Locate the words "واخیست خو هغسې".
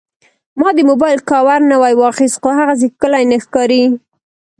2.01-2.87